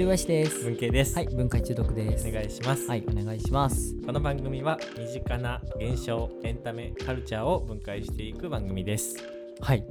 [0.00, 0.64] 栗林です。
[0.64, 2.26] 文系です、はい、文化中毒です。
[2.26, 3.94] お願いします、はい、お願いします。
[4.00, 9.22] この番組は身近な現象エンタメカルチャーを分解していく番組です。
[9.60, 9.84] はい、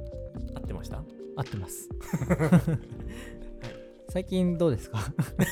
[0.56, 1.04] 合ってました？
[1.36, 1.88] 合ってます。
[4.10, 4.98] 最近どうですか？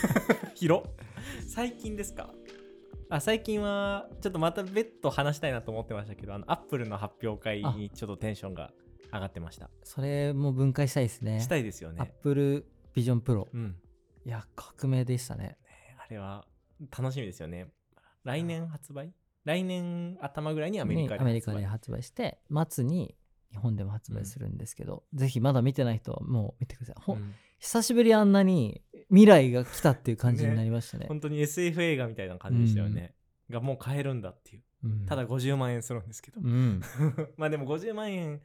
[0.56, 0.86] 広
[1.46, 2.34] 最近ですか？
[3.10, 8.72] あ最近はちょっとまた別途話したいなと思ってましたけどあのアップルの発表会にちょっとテンションが
[9.12, 9.70] 上がってました。
[9.84, 11.38] それも分解したいですね。
[11.38, 11.98] したいですよね。
[12.00, 12.66] Apple
[12.96, 13.46] Vision Pro。
[13.54, 13.76] うん
[14.24, 15.56] いや、革命でしたね。
[15.98, 16.46] あれは
[16.96, 17.68] 楽しみですよね。
[18.24, 19.12] 来年発売？
[19.44, 23.14] 来年頭ぐらいにアメリカでねアメリカで発売して、末に
[23.50, 26.94] 日本でも発売するんですけど、ぜひまだ見てない人はもう見てください。
[27.00, 27.34] ほんうん。
[27.58, 31.06] 久しぶりあんなに未来が来たっていう感じになりましたね。
[31.08, 33.14] 本当に SF 映画みたいな感じでしたよね、
[33.50, 34.62] がもう買えるんだっていう。
[34.84, 35.06] うん。
[35.06, 36.80] ただ50万円するんですけど、うん、
[37.36, 38.40] まあでも50万円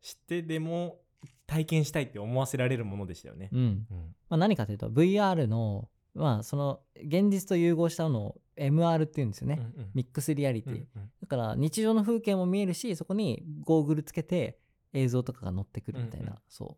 [0.00, 1.00] してでも
[1.46, 3.48] 体験したいって思わせられるものでしたよね。
[3.52, 3.56] う。
[3.56, 3.58] ん。
[3.58, 3.86] うん。
[4.28, 9.90] まあ、何かというと VR のまあその現実と融合したのを MR っていうんですよね、うんうん。
[9.94, 11.10] ミックスリアリティ、うんうん。
[11.20, 14.58] だから日常の風景も見えるしそこにゴーグルつけて
[14.92, 16.38] 映像とかが載ってくるみたいな、うんうん。
[16.48, 16.76] そ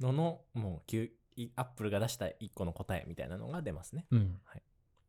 [0.00, 4.06] ののもうきゅいアップルが出した1個の答えみたいなのが出ますね。
[4.10, 4.38] ううん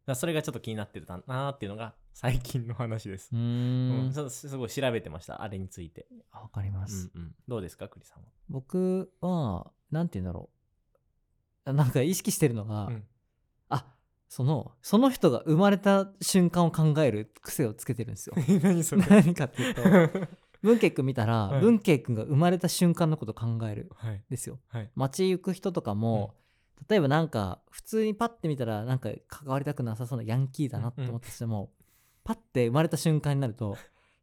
[0.03, 3.30] だからそれがちょっと気になってるなーっていうのが最近の話です。
[3.33, 3.36] う。
[3.36, 4.30] ーうん。
[4.30, 5.42] すごい調べてました。
[5.42, 10.50] あれについて、あわかりまうんす、うん、どうですか栗さんは、僕はなんて言うんだろ
[11.66, 11.69] う。
[11.69, 13.03] あなんか意識してるのが、うん。
[13.69, 13.86] あ
[14.30, 18.36] そのその人が生まれた瞬間を考える癖をつけてるんですよ。
[18.61, 19.03] 何それ？
[19.09, 19.81] 何かっていうと
[20.61, 21.61] 文慶君見たら、はい。
[21.61, 24.16] 文慶君が生まれた瞬間のことを考えるはい。
[24.16, 24.59] んですよ。
[24.69, 24.91] はい。
[24.95, 26.36] 街行く人とかも、
[26.88, 31.72] 例えばなんか普通にパッて見たらなんか関わりたくなさそうなヤンキーだなって思ったとしても、
[32.23, 33.77] パッて生まれた瞬間になると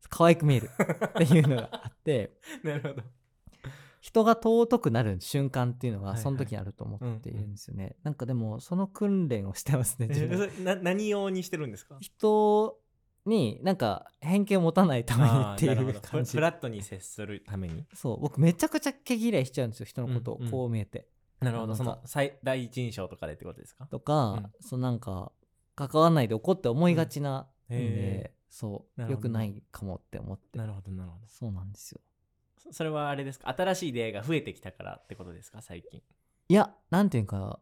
[0.09, 0.71] 可愛く見える
[1.07, 2.33] っていうのがあって
[2.65, 3.03] なるほど。
[4.01, 10.43] 人が尊くなる瞬間っていうのはその時にあると思っているうんうんんですよね、なんかでもその訓練をしてますね 自分。
[10.47, 11.99] えそれな何用にしてるんですか？
[12.01, 12.79] 人
[13.27, 16.33] になんか偏見を持たないためにっていう感じ。
[16.33, 17.85] フラットに接するために。
[17.93, 20.51] そう僕めちゃくちゃ毛嫌いしちゃうんですよ人のことをうんうん。
[20.51, 21.07] こう見えて、
[21.41, 21.75] なるほど。
[21.75, 23.87] なんかその最第一印象とかでってことですか？
[23.87, 25.31] とか、そうなんか
[25.77, 29.29] 関わんないでおこうって思いがちなうんんで、へそうなるほど。
[29.29, 30.59] 良くないかもって思って。
[30.59, 31.27] なるほど、なるほど。
[31.29, 32.01] そうなんですよ。
[32.59, 33.49] そそれはあれですか？
[33.57, 35.63] 新しい出会いが増えてきたからってことですか？
[35.63, 36.03] 最近。
[36.49, 37.61] いやなんていうか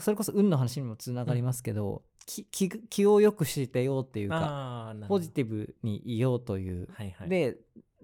[0.00, 7.58] それこそ運の話にもつながりますけど、気気気を良くしてようっていうかポジティブにいようという、はいはい。、で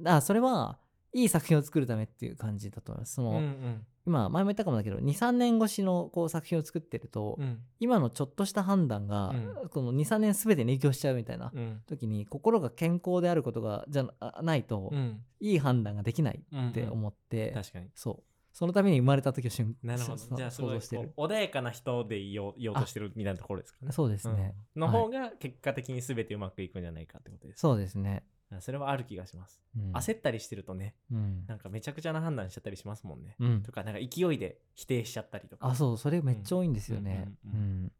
[0.05, 0.78] あそれは
[1.13, 3.15] いい作品を作るためっていう感じだと思います。
[3.15, 3.87] その、うんうん。
[4.07, 7.59] 今前も言ったかもだけど23年越しのこう作品を作ってると、うん。
[7.81, 9.69] 今のちょっとした判断が、うん。
[9.69, 11.83] この23年全てに影響しちゃうみたいなうん。
[11.87, 15.21] 時に心が健康であることがじゃあないと、うん。
[15.41, 17.91] いい判断ができないうんって思って、確かに。
[17.95, 18.23] そう。
[18.59, 20.37] そのために生まれた時を瞬なるほど。
[20.37, 21.13] じゃあ想像してる。
[21.17, 23.93] 穏やかな人でいよういようとしてるみたいなところですかね。
[23.93, 27.61] そうですね、うんの方が結果的に全てうまくいくんじゃないかってことです。
[27.61, 29.61] そうですね、あそれはある気がします。
[29.77, 33.37] うん、焦ったりしてるとね、うんなんかめちゃくちゃな判断しちゃったりしますもんね。
[33.39, 35.67] うんとか、なんか勢いで否定しちゃったりとか。
[35.67, 37.93] あそうそれめっちゃ多いんですよねううん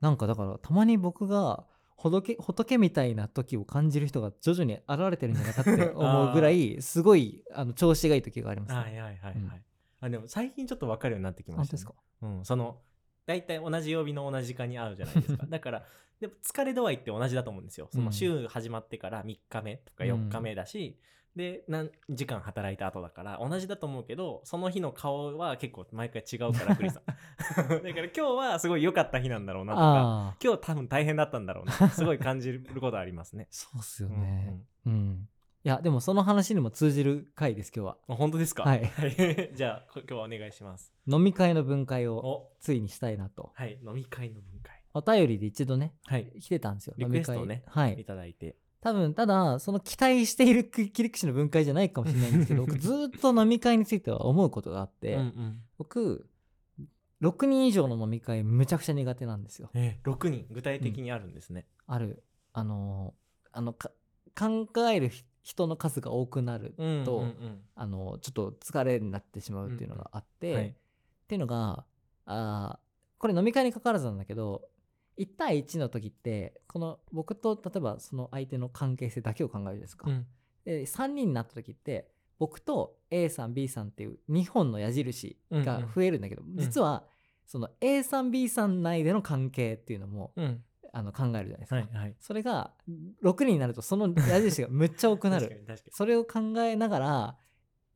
[0.00, 1.64] なんかだからたまに僕が
[1.96, 9.34] 仏仏みたいな時を感じる人が徐々に現れてるんじゃないかって思うぐらい すごいあの調子がいい時があります、ね、はいはいはいはい。
[9.36, 9.50] うん
[10.00, 11.76] あでも最近ちょっと分かるようになってきました、ね。
[11.76, 11.94] ですか？
[12.20, 12.78] うん、その
[13.26, 15.46] 大体同じ曜日の同じ時間に会うじゃないですか。
[15.48, 15.84] だから
[16.20, 17.88] でも疲れ度合いって同じだと思うんですよ。
[17.92, 20.98] その週始まってから3日目とか4日目だし、
[21.36, 27.02] で何時間働いた後だから同じだと思うけどその日の顔は結構毎回違うからクリさん。
[27.08, 33.48] だから今日はすごい良かった日なんだろうなとか今日多分大変だったんだろうなすごい感じることありますね。
[33.50, 35.28] そうっすようんねうん、
[35.64, 37.96] いやでもその話にも通じる回です今日は。
[38.16, 38.64] 本当ですか？
[38.64, 38.82] はい。
[39.56, 40.92] じゃあこ今日はお願いします。
[41.06, 42.52] 飲み会の分解をお。
[42.60, 43.50] ついにしたいなと。
[43.54, 44.82] はい飲み会の分解。
[44.92, 46.30] お便りで一度ねはい。
[46.38, 47.84] 来てたんですよリクエストをね飲み会。
[47.92, 48.00] はい。
[48.02, 48.56] いただいて。
[48.82, 55.62] 多分ただその期待している切り口の分解じゃないかもしれないんですけど 僕ずーっと飲み会については思うことがあって、うんうん。
[55.78, 56.28] 僕
[57.22, 59.70] 6人以上の飲み会むちゃくちゃ苦手なんですよ。
[59.72, 60.46] えー、6人？
[60.50, 62.22] 具体的にあるんですね、ある。
[62.52, 63.90] あのーあのか
[64.38, 67.60] 考えるひ人の数が多くなるうんと、うんうん。
[67.76, 70.68] あのちょっと疲れになってしまうっていうのがあって、はい。
[70.68, 70.72] っ
[71.28, 71.84] ていうのが
[72.26, 72.84] あー
[73.18, 74.62] これ飲み会にかかわらずなんだけど
[75.18, 80.26] 1対1の時ってこの僕と例えばその相手の関係性だけを考えるじゃないですか、うん。
[80.64, 82.08] で3人になった時って
[82.38, 87.04] 僕と A さん B さんっていう2本の矢印が増えるんだけど、実は
[87.46, 90.64] その A さん B さん内での関係っていうのも、うん
[90.94, 92.14] あの考えるじゃないですか、はいはい。
[92.20, 92.72] それが
[93.22, 95.66] 6人になるとその矢印がむっちゃ多くなる。
[95.90, 97.36] それを考えながら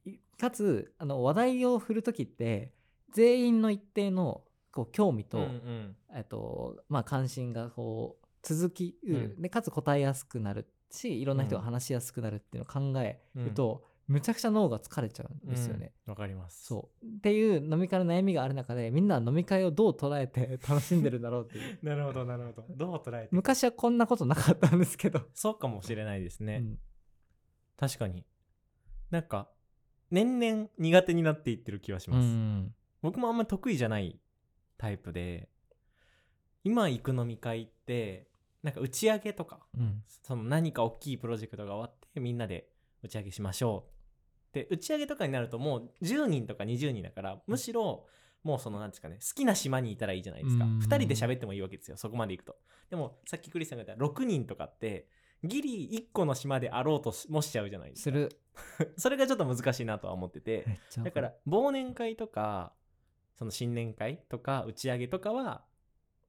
[0.04, 2.74] いかつあの話題を振る時って
[3.12, 4.42] 全員の一定の
[4.72, 5.96] こう興味と、うんうん。
[6.14, 9.42] えっとまあ、関心がこう続きうる、うん。
[9.42, 15.93] でかつ答えやすくなるしいろんな人が話しやすくなるっていうのを考えると、むちゃくちゃ脳が疲れちゃうんですよね。
[16.06, 16.64] うんわかります。
[16.64, 17.06] そう。
[17.06, 21.78] っていう飲み会の悩みがある中でみんな飲み会をどう捉えて 楽しんでるんだろうっていう。
[21.84, 22.75] なるほどなるほど。
[22.75, 26.78] どう捉えて昔はこんなことなかったんですけど、そうかもしれないですね、うん。
[27.76, 28.25] 確かに。
[29.10, 29.50] なんか
[30.11, 34.19] 年々苦手になっていってる気はしうます、ん僕もあんまり得意じゃない
[34.78, 35.50] タイプで
[36.64, 38.28] 今行く飲み会って
[38.62, 40.02] なんか打ち上げとかうん。
[40.06, 42.70] その何か大きいプロジェクトが終わってみんなで
[43.02, 43.97] 打ち上げしましょう
[44.52, 48.06] で打ち上げとかになるともう10人とか20人だからむしろ
[48.44, 50.64] もうそのなんですかね好きな島にいたらいいじゃないですか。
[50.64, 50.78] うん。
[50.78, 52.56] 2人で喋ってもいいわけですよそこまで行くと。
[52.90, 55.08] でもさっきクリスさんが言った6人とかって
[55.44, 58.02] ギリ1個の島であろうとしもしちゃうじゃないですか。
[58.04, 58.40] する。
[58.96, 60.66] それがちょっと難しいなとは思ってて。
[60.98, 62.72] だから忘年会とか
[63.36, 65.64] その新年会とか打ち上げとかは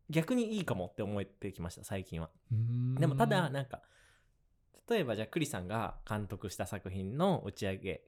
[0.10, 2.30] 逆にいいかもって思えてきました最近は。
[2.51, 2.95] うん。
[2.95, 3.81] でもただなんか
[4.89, 8.01] 例えばじゃあクリさんが監督した作品の打ち上げ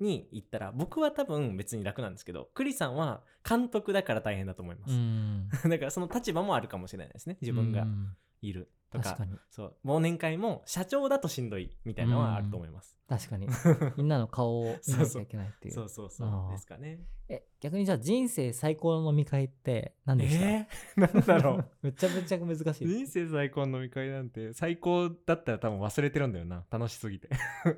[0.00, 5.48] に行ったら僕は多分別に楽なんですけどクリさんは監督だから大変だと思いまうす、ん。
[5.70, 8.16] だからその立場もあるかもしれないですね自分がうん。
[8.40, 9.32] いるとか確かに。
[9.50, 13.48] そう忘年会も社長だとしんどいみたいなのはあると思います、確かに。
[13.96, 15.74] みんなの顔を見なきゃいけないっていう。
[15.74, 16.52] そうそうそう。
[16.52, 17.00] ですかね。
[17.28, 21.70] え逆にじゃあ人生最高の飲み会って何でした、えー、 なんだろう。
[21.82, 22.86] めちゃめちゃ難しい。
[22.86, 26.64] 人生最高の飲み会なんて最高だったら多分忘れてるんだよな。
[26.70, 27.28] 楽しすぎて。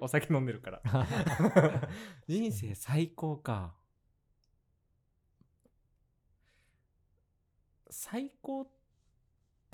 [0.01, 0.83] お酒飲んでるから。
[2.29, 3.75] 人生最高か。
[7.91, 8.80] 最高って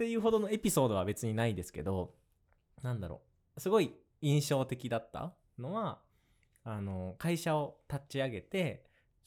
[0.05, 2.15] いうほどのエピソードは別にないですけど
[2.83, 3.23] なんだろ
[3.57, 3.61] う。
[3.61, 6.01] すごい印象的だったのは
[6.65, 8.85] あの会社を立ち上げて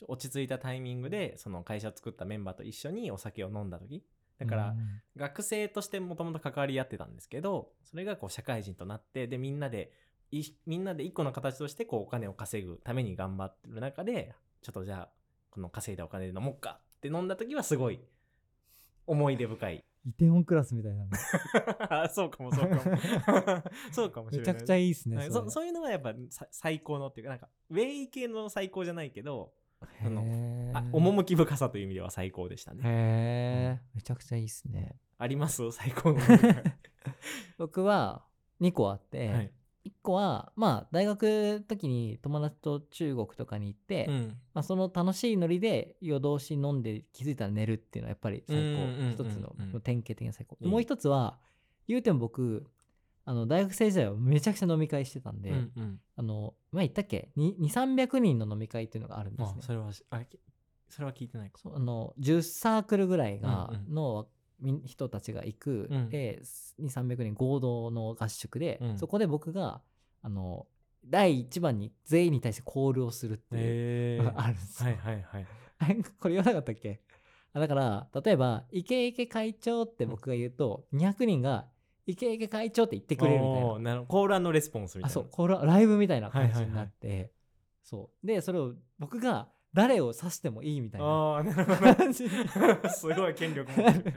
[0.07, 4.03] 落ち着いたタイミングでその会社を作ったメンバーと一緒にお酒を飲んだ時。
[4.39, 5.01] だから、うん。
[5.17, 9.91] 学生としてもともと関わり合ってたんですけどそれがこう社会人となってでみんなで
[10.31, 15.09] いみんなで一個の形としてこうお金を稼ぐために頑張ってる中でちょっとじゃあ
[15.49, 17.99] この稼いだお金で飲もうかって飲んだ時はすごい
[19.07, 22.09] 思い出深いイテウォンクラスみたいなの。
[22.09, 22.81] そうかもそうかも。
[23.91, 24.53] そうかもしれない。
[24.53, 29.51] めちゃくちゃいいですねはいそそういうのがやっぱさ最高のっていうかなんかウェイ系の最高じゃないけど
[30.01, 32.81] あのあ趣深さという意味では最高でしたね。
[32.83, 34.95] へえめちゃくちゃいいですね。
[35.17, 35.69] あります？
[35.71, 36.19] 最高の。
[37.57, 38.23] 僕は
[38.61, 39.51] 2個あって、はい
[39.89, 44.37] 1個はまあ大学の時に友達と中国とかに行って、うん。
[44.53, 50.57] まあ、その楽しいノリで夜通し飲んで気づいたら寝るっていうのはやっぱり最うんうんうんうん高一つの典型的な最高。
[50.59, 51.39] いいもう一つは
[51.87, 52.65] 言うても僕
[53.25, 55.99] あの大学生時代はめちゃくちゃ飲み会してたんで、うんうん。
[56.15, 59.59] あの前言ったっけ？2300人の飲み会っていうのがあるんですね。
[59.59, 60.39] あそれはしあき
[60.89, 63.93] それは聞いてないかそうあの10サークルぐらいが、うんうん。
[63.93, 64.27] の
[64.85, 66.09] 人たちが行く、うん。
[66.09, 66.41] で
[66.79, 68.97] 2300人合同の合宿で、うん。
[68.97, 69.81] そこで僕が
[70.21, 70.67] あの
[71.05, 74.89] 第1番に全員に対してコールをするっていうへのが あるんですよ。
[74.89, 75.45] はいはいはい。
[76.19, 77.01] これ言わなかったっけ？
[77.53, 81.67] あだから例えば「イケイケ会長」って僕が言うと、200人が
[82.05, 84.05] 「イケイケ会長」って言ってくれるみたいな。
[84.05, 85.07] コールレスポンスみたいな。
[85.07, 86.69] あそうこれはライブみたいな感じはいはいはい。
[86.69, 87.31] になって、
[87.83, 88.27] そう。
[88.27, 91.43] でそれを僕が誰を指してもいいみたいな。
[91.43, 91.95] なるほど。
[91.95, 92.27] 感じ。
[92.89, 94.15] すごい権力持ってる。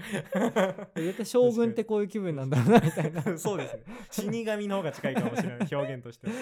[0.96, 3.22] 絶対将軍ってこういう気分なんだろうなみたいな。
[3.36, 3.82] そうですね。
[4.10, 6.32] 死神の方が近いかもしれない表現としては。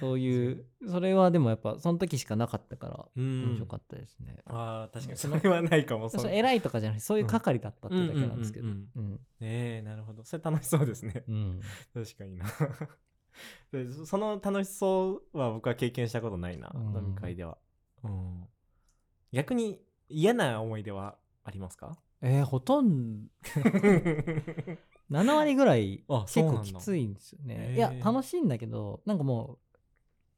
[0.00, 3.44] そういうそれはでもやっぱその時しかなかったからうん。
[3.44, 5.18] 面白かったですね、ああ確かに。
[5.18, 6.08] そそれはないかも。
[6.08, 8.66] それ偉いとかじゃなくてそういう係だったってだけなんですけど。
[8.66, 10.24] うんうんうんうんええなるほど。
[10.24, 11.22] それ楽しそうですね。
[11.28, 11.60] うん。
[11.92, 12.46] 確かにな
[13.72, 16.96] でそその楽しそうは僕は経験したことないな、うん。
[16.96, 17.58] 飲み会では、
[18.04, 18.48] うん、
[19.32, 21.98] 逆に嫌な思い出はありますか？
[22.22, 23.30] えーほとんど。
[25.10, 27.54] 7割ぐらいあそうなんだ結構きついんですよね。
[27.70, 29.58] へーいや楽しいんだけどなんかも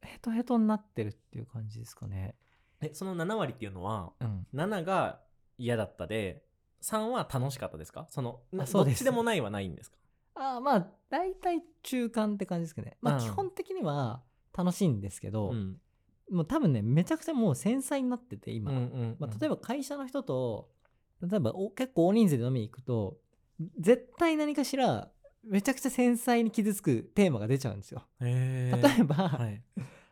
[0.03, 2.35] うヘトヘトになってるっていう感じですかね。
[2.81, 4.47] えその7割っていうのはうん。
[4.53, 5.21] 7が
[5.57, 6.45] 嫌だったで
[6.81, 8.07] 3は楽しかったですか？
[8.09, 8.99] そのそうです。
[8.99, 9.97] ちでもないはないんですか？
[10.35, 12.97] あーまあ大体中間って感じですかね。
[13.01, 13.17] まうん。
[13.17, 14.21] あ基本的には
[14.55, 15.77] 楽しいんですけど、うん。
[16.31, 20.69] もう多分ねめちゃくちゃもう繊細になってて今、うんうんまあ、例えば会社の人と
[21.21, 23.17] 例えばお結構大人数で飲みに行くと
[23.79, 25.09] 絶対何かしら
[25.43, 28.03] めちゃくちゃ繊細に傷つくテーマが出ちゃうんですよ。
[28.19, 28.27] 例
[28.99, 29.61] えば、はい、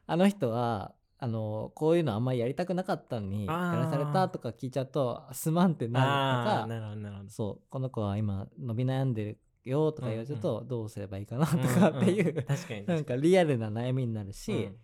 [0.06, 9.38] あの人はあのこういうのあんまりやりたくなかったのにやらされたとか聞いちゃうとすまんってなるとかそうこの子は今伸び悩んでる
[9.70, 12.86] よとか言われるとどうすればいいかなとうんかっていう、ん確かに。
[12.86, 14.76] なんかリアルな悩みになるし、うん。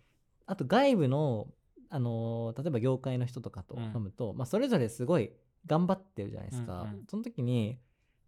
[0.46, 1.48] あと外部の
[1.90, 3.82] あのー例えば業界の人とかとうん。
[3.84, 5.32] 飲むと、まあ、それぞれすごい
[5.66, 7.04] 頑張ってるじゃないですか、うんうん。
[7.08, 7.78] その時に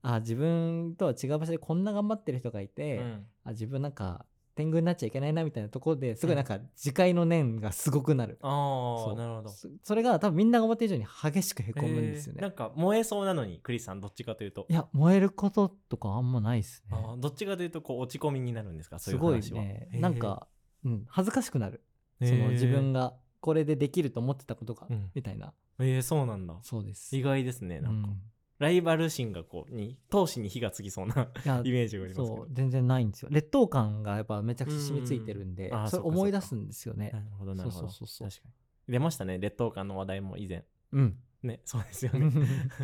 [0.02, 3.26] あ自分とは違う場所でこんな頑張ってる人がいて、うん。
[3.44, 4.24] あ自分なんか
[4.56, 9.12] 天狗になっちゃいけないなみたいなところですごいなんか自戒の念がすごくなる、あそう。
[9.12, 9.48] あなるほど。
[9.50, 14.66] そそれが多分みんなが思ってる以上に激しくへこむんですよね、えーなんか燃えそうなのにクリスさんどっちかというと。
[14.68, 16.96] いや燃えることとかあんまないですね。
[17.18, 18.98] どっちかというとこう落ち込みになるんですか？
[18.98, 19.60] そうすごいいう話は。
[19.60, 20.48] ねへーなんか、
[20.84, 21.82] うん、恥ずかしくなる。
[22.20, 22.28] へー。
[22.28, 25.10] その自分がこれでできると思ってたことが、うん。
[25.14, 25.52] みたいな。
[25.78, 26.56] えー、そうなんだ。
[26.62, 27.14] そうです。
[27.14, 28.16] 意外ですねなんか、うん
[28.58, 31.28] ライバル心がこうに闘志に火がつきそうな
[31.62, 33.28] イメージがありますそう全然ないんですよ。
[33.30, 37.10] 劣等感がやっぱめちゃくちゃ染みついてるんでうそれ思い出すんですよね。
[37.12, 37.88] なるほどなるほど。
[37.88, 38.42] そうそうそうそう。
[38.42, 38.92] 確かに。
[38.92, 39.38] 出ましたね。
[39.38, 40.64] 劣等感の話題も以前。
[40.92, 41.18] うん。
[41.42, 42.32] ねそうですよね。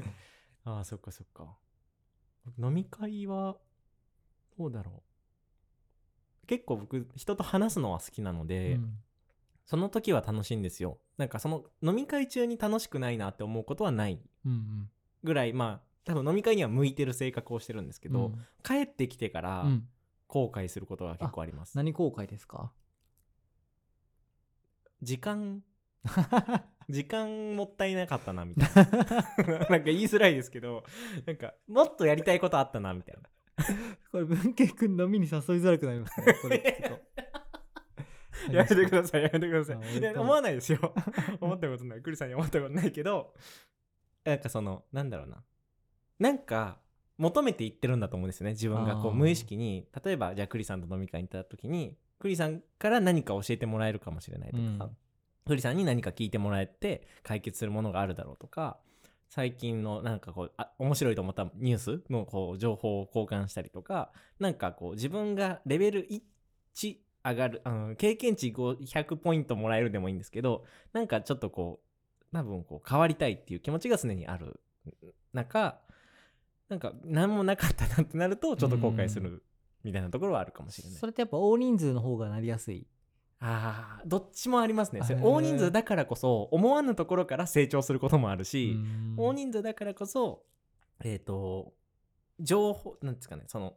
[0.65, 1.57] ああそっかそっか。
[2.59, 3.57] 飲み会は
[4.59, 5.03] どうだろ
[6.45, 6.47] う。
[6.47, 8.99] 結構僕人と話すのは好きなので、うん。
[9.65, 10.99] その時は楽しいんですよ。
[11.17, 14.21] なんかその飲み会中に楽しくないなって思うことはない。
[14.45, 14.91] うん
[15.23, 18.47] ぐらいまあ多分飲み会には向いてる性格をしてるんですけど、うん。
[18.63, 19.89] 帰ってきてからうん。
[20.29, 22.73] 後悔することが結構あります、何後悔ですか？
[25.03, 25.63] 時間
[26.89, 28.85] 時間もったいなかったなみたいな。
[29.69, 30.85] なんか言いづらいですけど
[31.27, 33.29] なんかもっとやりたいことあったなみたいな。
[34.11, 38.53] これ文慶君飲みに誘いづらくなりますね これ聞くと。
[38.53, 39.99] やめてくださいやめてください。
[39.99, 40.95] いや思わないですよ。
[41.41, 42.01] 思ったことない。
[42.01, 43.35] クリさんに思ったことないけど
[44.25, 45.43] なんかそのなんだろうな。
[46.19, 46.79] なんか
[47.19, 48.53] 求めていってるんだと思うんですよね。
[48.53, 49.87] 自分がこう無意識に。
[50.05, 54.97] 例えばじゃあクリさんと飲み会に行った時にクリさんから何か教えてもらえるかもしれないとか、うん。
[55.47, 58.79] クリさんに何か聞いてもらえて解決するものがあるだろうとか。
[59.29, 64.13] 最近のなんかこうあ面白いと思ったニュースのこう情報を交換したりとか。
[64.39, 70.65] なんかこう自分がレベル1上がる、うん、経験値500ポイントもらえるでもいいんですけど。
[70.93, 71.92] なんかちょっとこう
[72.33, 74.61] 多分こう変わりたいっていう気持ちが常にある。
[75.33, 75.79] 中
[76.69, 79.43] なんか何もなかったなってなるとちょっと後悔する
[79.85, 80.99] みたいなところはあるかもしれない。
[80.99, 81.07] そ。
[81.07, 82.87] れってやっぱ大人数の方がなりやすい。
[83.41, 85.01] ああどっちもありますね。
[85.21, 89.15] 大人数だからこそ思わぬところから成長することもあるし、うん。
[89.17, 90.45] 大人数だからこそ
[91.05, 91.75] えっ、と
[92.41, 93.75] 情報なんですかねその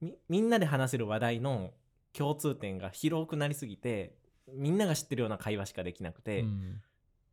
[0.00, 1.72] みみんなで話せる話題の
[2.12, 4.16] 共通点が広くなりすぎて
[4.52, 6.80] みんなが知ってるような会話しかできなくて、うん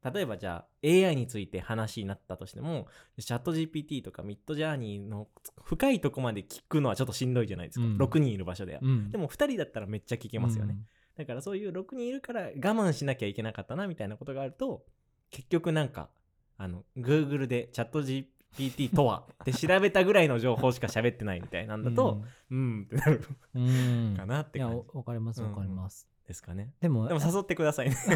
[0.04, 2.88] 例えばじゃあ AI について話になったとしても
[3.20, 5.28] チャット GPT とかミッドジャーニーの
[5.64, 7.98] 深いとこまで聞くのはちょっとしんどいじゃないですか、うん。
[7.98, 9.12] 6人いる場所では、うん。
[9.12, 10.76] でも2人だったらめっちゃ聞けますよね、
[11.18, 14.84] だからそういう6人いるから我慢しなきゃいけなかったなみたいなことがあると
[15.30, 16.10] 結局なんか
[16.58, 23.28] あの Google でチャット GPT とはって調べたぐらいの情報しか喋ってないみたいなんだと、うん、ってなる。
[23.56, 26.74] うん、うんかなっていや感じわかりますわかります、ですかね。
[26.80, 27.96] でもでも誘ってくださいね。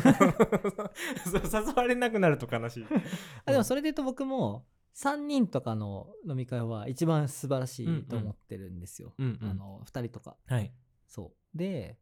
[1.26, 2.86] 誘われなくなると悲しい。
[3.46, 10.72] あでもそれで言うと僕も3人とかの飲み会は一番素晴らしいと思ってるんですよ、うんうんあの2人とかはい。
[11.08, 11.98] そうで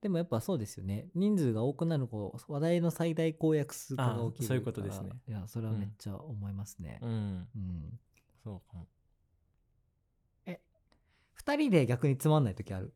[0.00, 7.48] でもやっぱそうですよね人数が多くなるこう話題の最大公約数化が起きるあそういうことですねいやそれはめっちゃ思いますねうん。
[7.54, 8.00] うん、
[8.42, 8.86] そうかも。
[11.46, 12.92] 2人で逆につまんない時ある、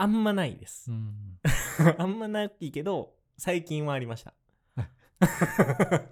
[0.00, 0.90] あんまないです。
[0.92, 1.38] ん、
[1.98, 4.32] あんまないけど、最近はありました。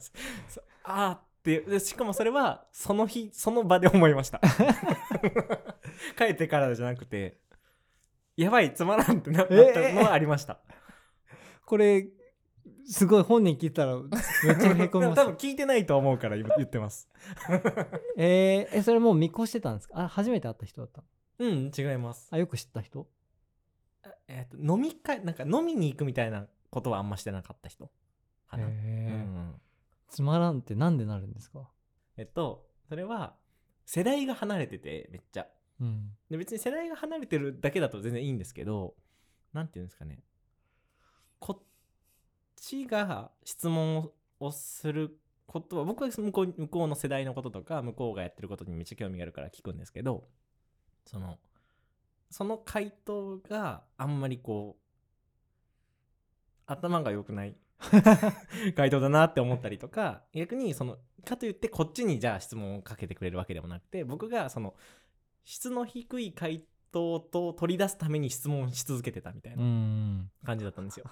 [0.48, 4.40] そあーってでしかもそれはその日その場で思いました。
[6.18, 7.38] 帰ってからじゃなくて
[8.36, 9.54] やばいつまらんってななった
[9.92, 10.58] のはありました、
[11.64, 12.08] これ
[12.84, 14.08] すごい本人聞いたらめっ
[14.58, 17.08] ちゃへこみます多分聞いてないと思うから言言ってます。
[18.16, 20.00] えーえそれもう見越してたんですか？
[20.00, 21.04] あ初めて会った人だった
[21.38, 22.28] うん違います。
[22.32, 23.06] あよく知った人？
[24.28, 27.90] えっと飲み会なんか飲みに行くみたいなことはあんましてなかった人。
[28.48, 29.60] かな、へうえん、
[30.08, 31.68] つまらんってなんでなるんですか？
[32.16, 33.34] えっとそれは
[33.84, 35.46] 世代が離れててめっちゃ。
[35.80, 36.10] うん。
[36.30, 38.94] で別に世代が離れてるだけだと全然いいんですけど
[39.52, 40.22] なんていうんですかね。
[41.38, 41.62] こっ
[42.56, 44.10] ちが質問
[44.40, 50.24] をすることは僕は向こう向こうの世代のこととか向こうがやってることにめっちゃ興味があるから聞くんですけど
[51.04, 51.38] その
[52.30, 54.82] その回答があんまりこう
[56.66, 57.56] 頭が良くない
[58.76, 64.74] 回答だなって思ったりとか逆にそのかといってこっちにじゃあ質問をかけてくれるわけでもなくて僕がその
[65.44, 71.06] 質の低い回答と取り出すために質問し続けてたみたいうなん感じだったんですよ。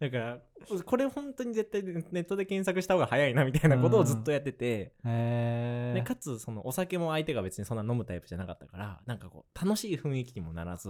[0.00, 0.38] だから
[0.84, 10.88] これ本当に絶対ネットで検索した方が早いなみたいなことをずっとやってて、へえでかつそのお酒も相手が別にそんな飲むタイプじゃなかったからなんかこう楽しい雰囲気にもならず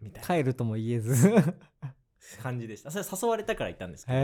[0.00, 1.32] みたいな帰るとも言えず。
[2.42, 2.90] 感じでした。
[2.90, 4.18] それ誘われたから行ったんですけど。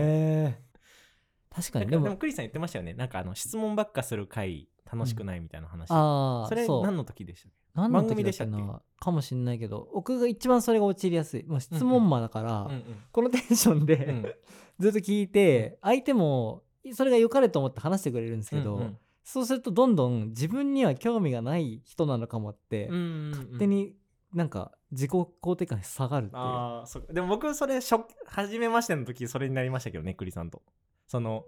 [1.55, 2.09] 確かにでも。
[2.09, 2.95] もクリスさん言ってましたよね。
[2.95, 7.60] なんかあの質問ばっかする回楽しくないみたいな話、ああそれ何の時でしたっけ？
[7.75, 11.45] 何の時だたっなかもしんないけど僕が一番それが陥りやすい。
[11.45, 14.39] もう質問魔だから、うんこのテンションで、
[14.79, 16.63] ずっと聞いて相手も
[16.93, 18.99] それが良かれと思って話してくれるんですけど、うんうん。
[19.23, 23.31] そうするとどんどん自分には興味がない人なのかもって、うんうんうん。
[23.31, 23.95] 勝手に
[24.33, 26.43] なんか自己肯定感下がるっていう。
[26.43, 27.13] ああそっか。
[27.13, 27.97] でも僕それ初
[28.27, 30.63] 初めましての時それになりましたけどねクリさんと。
[31.07, 31.45] その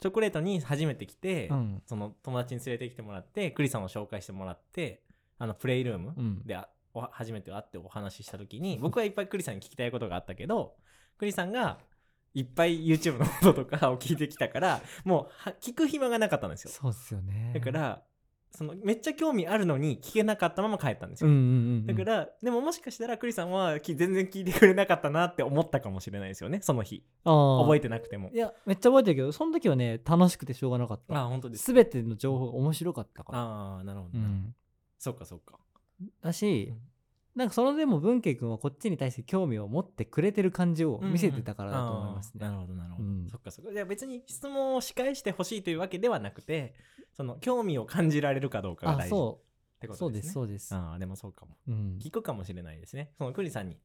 [0.00, 1.82] チョコレートに初めて来て、うん。
[1.86, 5.02] その友達に連れてきてもらってクリさんを紹介してもらって
[5.42, 6.46] あのプレイルームうん。
[6.46, 10.76] で、あお初めて会ってお話しした時に 僕はいっぱいクリさんに聞きたいことがあったけど
[11.18, 11.78] クリさんが
[12.34, 16.70] いっぱい YouTube のこととかを聞いてきたからもうは聞く暇がなかったんですよ。
[16.70, 17.52] そうですよね。
[17.54, 18.02] だから
[18.52, 21.86] そのめっちゃ興味あるのに聞けなかったまま帰ったんですよ、うんうんうんうん。
[21.86, 26.60] だからでももしかしたらクリさんはき全然聞いてくれなかったなって思ったかもしれないですよね。
[26.62, 27.02] その日。
[27.24, 28.30] 覚えててなくても。
[28.30, 31.16] いやめっちゃ覚えてるけどその時はね楽しくてしょうがなかった。
[31.16, 33.38] ああ本当です全ての情報が面白かったから。
[33.38, 34.54] ああなるほど、ねうん
[35.02, 35.58] そっかそっか。
[36.20, 36.80] だし、うん。
[37.34, 42.40] なんかそれでも文慶君はこっちに対して興味を持ってくれてる感じを見せてたからだと思いますね。
[42.42, 43.28] あーなるほどなるほど、うん。
[43.28, 43.72] そっかそっか。
[43.72, 46.74] じゃあ別に質問を仕返してほしいというわけではなくて
[47.16, 49.18] その興味を感じられるかどうかがあ大事っそう。
[49.18, 49.40] そ
[49.78, 50.20] うてことでね。
[50.20, 50.74] ですすそうです。
[50.74, 51.56] ああでもそうかも。
[51.66, 51.98] うん。
[52.00, 53.10] 聞くかもしれないですね。
[53.18, 53.78] そのクリさんに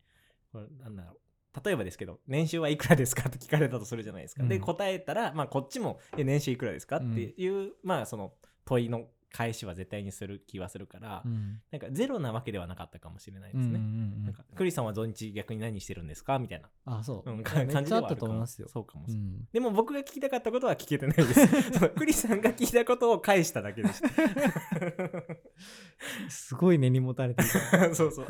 [0.51, 1.17] これなんだろう。
[1.65, 4.61] 例えばですけど年収はいくらですかって聞かれたとするじゃないですか、でうん。
[4.61, 8.33] 答えたら、まあ、こっちもえ年収いくらですかっていう、まあその
[8.65, 11.61] 問いの返しは絶対にする気はするから、うん。
[11.71, 13.81] なんかゼロなわけではなかったかもしれないですね、うんうんう
[14.21, 14.23] ん。
[14.25, 16.39] なんかクリさんは土日逆に何してるんですか？
[16.39, 18.15] みたいな、あそう、うん、感じではあるかも。
[18.15, 18.67] と思いますよ。
[18.69, 21.47] そうかもしれない、うん、でも僕が聞きたかったことは聞けてないです。
[21.95, 24.09] クリさんが聞いたことを返しただけでした。
[26.29, 27.49] すごい根に持たれてる。
[27.95, 28.27] そうそう。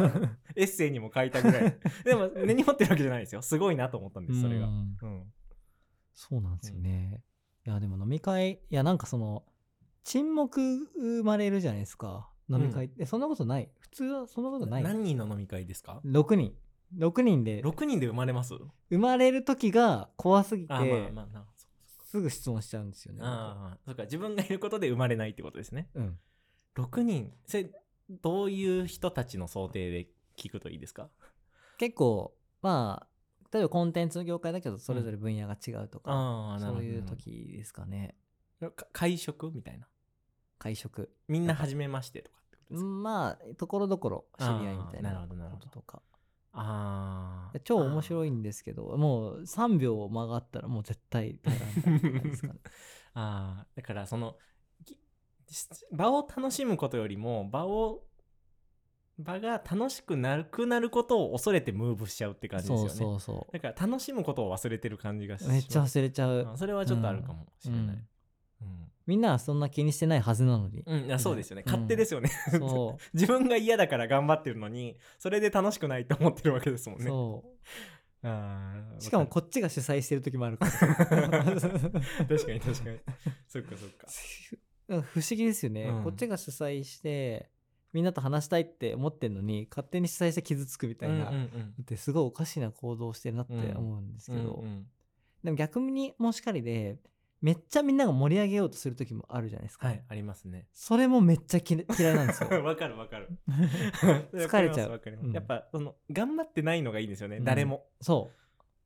[0.56, 1.78] エッセイにも書いたぐらい。
[2.04, 3.42] でも根に持ってるわけじゃないですよ。
[3.42, 4.68] すごいなと思ったんですそれが。
[4.68, 4.98] うん。
[5.02, 5.34] うん。
[6.14, 7.22] そうなんですよね。
[7.66, 9.44] いやでも飲み会いやなんかその
[10.08, 12.30] 沈黙生まれるじゃないですか。
[12.50, 12.86] 飲み会。
[12.86, 13.70] って、そんなことない。
[13.78, 14.84] 普通はそんなことない。
[14.84, 16.54] 何人の飲み会ですか？6人。
[16.98, 17.62] 6人で。
[17.62, 18.54] 6人で生まれます？
[18.90, 21.68] 生まれる時が怖すぎてあまあまあなそ
[22.10, 23.20] すぐ質問しちゃうんですよね。
[23.22, 24.04] ああそうか。
[24.04, 25.90] 自分がいることで生まれないってことですね。
[25.94, 26.18] うん、
[26.78, 27.34] 6人。
[27.46, 27.70] それ
[28.10, 31.10] どういう人たちの想定で聞くといいですか？
[31.78, 33.08] 結構まあ
[33.52, 38.16] 例えばコンテンツの業界だけどそれぞれ分野が違うとか、そういう時ですかね。
[38.62, 39.86] か会食みたいな？
[40.58, 41.12] 会食。
[41.28, 42.88] みんな初めましてとかってことですか？
[42.88, 46.02] まあところどころ知り合いみたいなこととか。
[46.60, 52.60] ああ超面白いんですけどもう3秒間があったらもう絶対ですかね
[53.14, 54.38] ああだからその
[54.84, 54.98] き
[55.92, 58.08] 場を楽しむことよりも場を
[59.20, 62.90] 場が楽しくなくなることを恐れてムーブしちゃうって感じですよね。
[62.90, 67.92] そうそうそだから楽しむことを忘れてる感じがしうめっちゃ忘れちゃう、あそれはちょっとあるかもしれない、うん。
[68.62, 71.64] うんみんなはそんな気にしてないはずなのに、うんいやそうですよね。
[71.66, 71.72] うん。
[71.72, 77.08] 勝手ですよね、そ 自分が嫌だから頑張ってるのにそれで楽しくないって思ってるわけですもんうね。
[77.08, 77.58] そう。
[79.00, 80.72] しかもわこっちが主催してる時もあるから。
[80.76, 83.00] 確かに確かに。
[83.48, 84.08] そっかそっか。
[84.88, 86.04] 不思議ですよね、うん。
[86.04, 87.50] こっちが主催して
[87.94, 91.76] みんなと話したいって思ってんのに勝手に主催して傷つくみたいな、うんうんうん。
[91.82, 94.88] ってすごいおかしな行動をしてるなって思うんですけど、うんうん。
[95.44, 97.00] でも逆にもしかりで
[97.42, 100.68] めっちゃみんなが盛り上げようとする時もあるじゃないですか、はいありますね。
[100.74, 102.50] それもめっちゃき 嫌いなんですよ。
[102.64, 103.30] わかるわかる。
[104.34, 104.92] 疲れちゃう。
[104.92, 105.28] わかりますわかります。
[105.28, 105.34] うん。
[105.34, 107.44] やっぱその頑張ってないのがいいんですよね、うん。
[107.44, 107.86] 誰も。
[108.02, 108.32] そ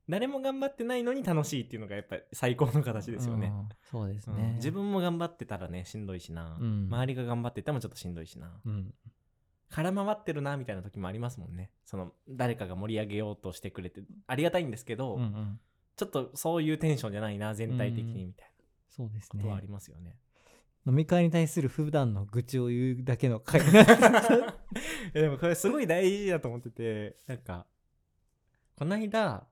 [0.09, 3.69] 誰も頑張ってないのに楽しいっていうのがやっぱり最高の形うですよね、うん。
[3.83, 4.37] そうですうん。
[4.37, 6.87] ね、自分も頑張ってたらねしんどいしな、うん。
[6.87, 8.93] 周りが頑張っててもちょっとしんどいしな、うん。
[9.69, 11.71] 空回ってるなみたいな時もありますもんね。
[11.85, 15.59] その誰かが盛り上げようとしてくれてありがたいんですけど、うんうん
[15.95, 18.51] ちょっとそういうテンションじゃないな全体的にみたい
[18.89, 20.17] そうですなことはあねりますよね、
[20.85, 23.61] 飲み会に対する普段の愚痴を言うだけの会。
[23.63, 23.63] い
[25.13, 27.67] やでもこれすごい大事だと思っててなんか
[28.75, 29.47] この間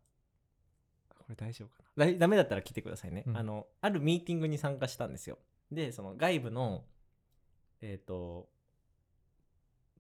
[1.10, 2.06] これ大丈夫かな。
[2.06, 3.38] だダメだったら来てくださいね、うん。
[3.38, 5.38] あのあるミーティングに参加したんですよ。
[5.71, 6.86] でその外部の
[7.82, 8.49] えっ、と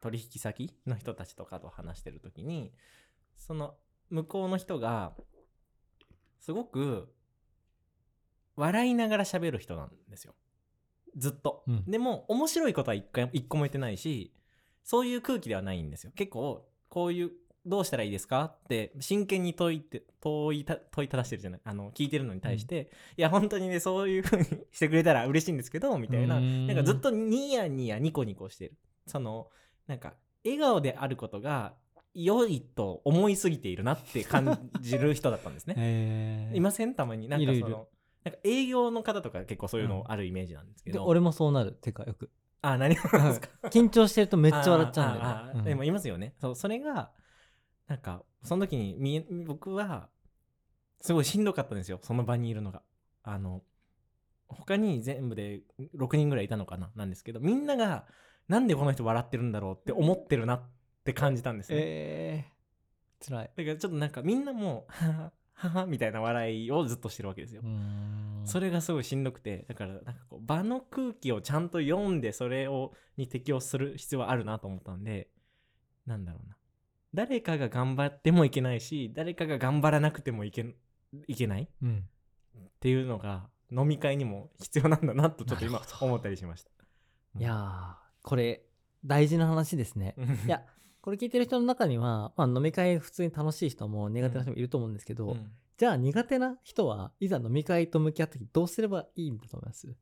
[0.01, 2.73] 取引先の人たちとかと話してる時に
[3.37, 3.77] その
[4.09, 5.13] 向こうの人が
[6.39, 7.13] すごく
[8.55, 10.33] 笑いながら喋る人なんですよ。
[11.17, 11.85] ずっと、うん。
[11.85, 14.33] でも面白いことは一回一個も言ってないし
[14.83, 16.11] そういう空気ではないんですよ。
[16.15, 17.31] 結構こういう
[17.65, 21.61] どうしたらいいですかって真剣に問いて問いた問いただしてるじゃない。
[21.63, 26.39] あの聞いてるのに対して、いや本当にねそういう風にしてくれたら嬉しいんですけどみたいな。
[26.39, 26.67] ん。
[26.67, 28.73] なんかずっとニヤニヤニコニコしてる。
[29.05, 29.49] その
[29.87, 31.73] なんか笑顔であることが
[32.23, 36.51] 良いと思いすぎているなって感じる人だったんですね。
[36.55, 36.93] いません？
[36.95, 37.27] たまに。
[37.27, 37.87] なんかその
[38.25, 41.71] なんか営業の方とか結構そういうのあるイメージなんですけど、で俺もそうなる。
[41.73, 42.29] てかよく。
[42.61, 43.49] あ何をですか？
[43.69, 45.29] 緊張してるとめっちゃ笑っちゃうんだよね。
[45.29, 45.63] あーあうん。
[45.63, 46.35] でもいますよね。
[46.41, 47.11] そうそれが
[47.87, 50.09] なんかその時にみえ僕は
[51.01, 51.99] すごいしんどかったんですよ。
[52.01, 52.83] その場にいるのが。
[53.23, 53.63] あの
[54.47, 55.61] 他に全部で
[55.95, 56.91] 6人ぐらいいたのかな？
[56.95, 57.39] なんですけど。
[57.39, 58.05] みんなが
[58.49, 60.61] なんでこの人笑ってるんだろうって思ってるなっ
[61.03, 63.51] て感じたんですね、えー、つらい。
[63.55, 67.61] だからちょっとなんかみんなもははははみたいな笑いをずっとしてるわけですよ、
[68.45, 75.27] それれがすごいしんどくてだからなんかこう場の空気をちゃんと読んでそれをに適応する必要はあるなと思ったんで
[76.05, 76.55] なんだろうな。
[77.13, 80.75] 誰かが頑張ってもいけないし誰かが頑張らなくてもいけ
[81.27, 82.07] いけないっうん。
[82.79, 86.71] ていうのが飲み会にも必要なんだなとちょっと今思ったりしました。
[87.37, 88.63] いやーこれ
[89.05, 90.15] 大事な話ですね。
[90.17, 90.63] う んいや
[91.01, 95.51] これ聞いてる人の中には、まあ、飲み会普通に楽しい人も苦手な人もいると思うんですけど、うん。
[95.77, 99.95] じゃあ苦手な人はいざ飲み会と向き合った時どうすればいいんだと思います？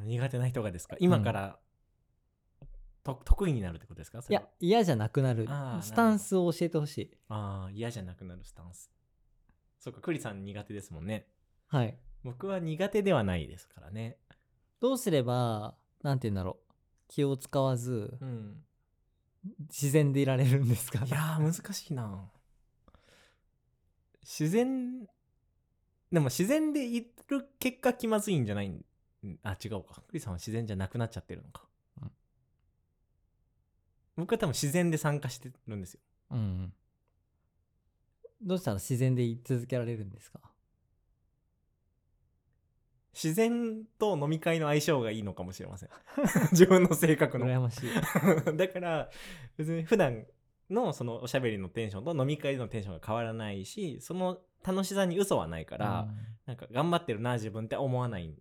[0.00, 0.96] 苦手な人がですか？
[0.98, 1.58] 今から、
[3.04, 4.20] と得意になるってことですか？
[4.20, 5.46] そいや嫌じゃなくなる。
[5.80, 7.10] スタンスを教えてほしい。
[7.28, 8.90] ああ嫌じゃなくなるスタンス。
[9.78, 11.28] そうか栗さん苦手ですもんね。
[11.68, 11.96] はい。
[12.24, 14.18] 僕は苦手ではないですからね。
[14.80, 16.72] どうすればなんて言うんだろう。
[17.06, 18.56] 気を使わずうん
[19.68, 21.04] 自然でいられるんですか？
[21.04, 22.30] いやー難しいな。
[24.22, 25.06] 自然
[26.12, 28.84] でも自然でいる結果気まずいんじゃないん？
[29.42, 30.02] あ違うか。
[30.08, 31.64] 栗さんは自然じゃなくなっちゃってるのか、
[32.02, 32.10] うん。
[34.16, 36.00] 僕は多分自然で参加してるんですよ。
[36.30, 36.72] うん
[38.42, 40.40] どうしたら自然で言い続けられるんですか？
[43.16, 45.88] 自然と飲み会の相性がいいのかもしれません。
[46.52, 47.46] 自分の性格の。
[47.46, 47.90] 羨ましい。
[48.54, 49.08] だから
[49.56, 50.26] 別に普段
[50.68, 56.08] のそのおしゃべりのテンションと飲み会のテンションが変わらないしその楽しさに嘘はないから、
[56.44, 58.34] なんか頑張ってるな自分って思わない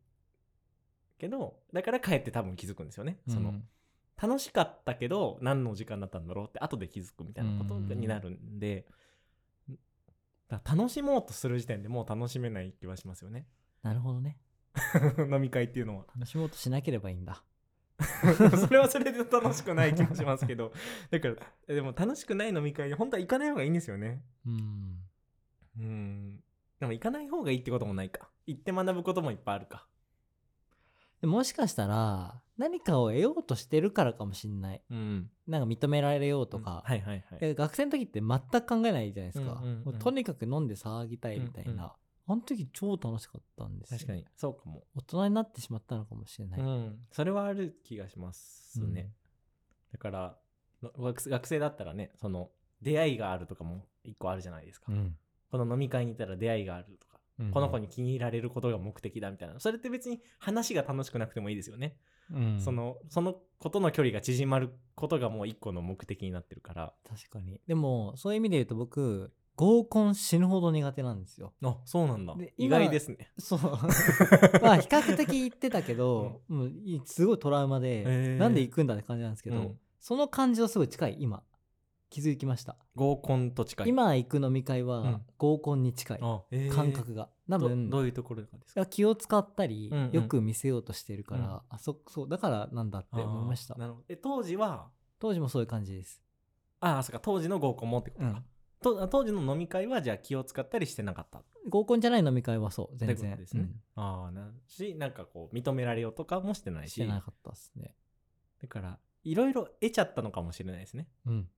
[1.20, 3.34] けどだから帰って多分気づくんですよね、うん。
[3.34, 3.62] その
[4.22, 8.88] 楽しかったけど何の時間だったんだろうって後で気づくみたいなことうんになるんで、
[10.50, 13.46] だから楽しもうとする時点でもう楽しめない気はしますよね。
[13.84, 14.38] なるほどね
[15.32, 16.06] 飲み会っていうのは。
[16.16, 17.44] 楽しもうとしなければいいんだ。
[18.68, 20.74] それはそれで楽しくない気もしますけど。
[21.12, 24.24] だからでも楽しくない飲み会に本当は行かない方がいいんですよね。
[24.46, 25.00] うん。
[25.80, 26.44] うん。
[26.80, 28.30] でも行かない方がいいってこともないか。
[28.48, 29.88] 行って学ぶこともいっぱいあるか。
[31.22, 34.82] でもしかしたら何かを得ようとしてるからかもしんない。
[34.90, 35.30] うん。
[35.48, 37.40] なんか認められようとか、はいはいはい。
[37.40, 41.90] え学生の時って全く考えないじゃないですか、うんうんうんとにかく飲んで騒ぎたいみたいな、うんうん
[42.28, 43.98] あの時超楽しかったんですよ。
[44.00, 44.26] 確かに。
[44.36, 44.84] そうかも。
[44.96, 49.12] 大人になってしまったのかもしれない、うん、それはある気がしますね、
[49.92, 50.38] だから
[50.82, 52.50] の学生学生だったらねその
[52.82, 55.16] 出会いがあるとかも一個あるじゃないですか、うん。
[55.52, 57.52] この飲み会にいたら出会いがあるとか、うん。
[57.52, 59.60] この子に気に入られることが目的だみたいな。
[59.60, 61.96] それって別に話が楽しくなくてもいいですよね、
[62.32, 62.60] うん。
[62.60, 66.94] そのそのことの距離が縮まることがもう一個の目的になってるから。
[67.08, 67.62] 確かに。
[67.68, 71.54] でもそういう意味で言うと僕合コン死ぬほど苦手なんですよ。
[71.64, 72.36] あそうなんだ。
[72.36, 73.32] で意今外ですね。
[73.38, 73.60] そう。
[74.62, 78.38] まあ比較的言ってたけど、もういすごいトラウマで、へー。
[78.38, 79.80] なんで行くんだって感じなんですけど、うん。
[80.00, 81.44] その感じとすごい近い今。
[82.10, 83.90] 気づきました、合コンと近い。
[83.90, 84.88] 今行く飲み会うん。
[84.88, 86.74] は合コンに近い、あ、えー。
[86.74, 87.30] 感覚が。
[87.50, 88.86] 多ど分どういうところとかですか？
[88.86, 90.12] 気を使ったり、うんうん。
[90.12, 91.62] よく見せようとしてるから、うん。
[91.70, 93.74] あそそうだからなんだって思いました。
[93.74, 94.06] あーなるほど。
[94.10, 94.90] え当時は？
[95.20, 96.22] 当時もそういう感じです、
[96.80, 97.20] ああそっか。
[97.20, 98.46] 当時の合コンもってことか、うん、
[98.82, 101.40] と当時の飲み会はじゃあ気を使ったりしてなかった？
[101.40, 103.36] っ合コンじゃない飲み会はそう全然。
[103.38, 103.62] ですね、
[103.96, 104.04] うん。
[104.04, 106.94] ああなしなんかこう認められようとかもしてないし。
[106.94, 107.96] してなかったですね。
[108.62, 111.08] だからいろいろ得ちゃったのかもしれないですね。
[111.26, 111.50] うん。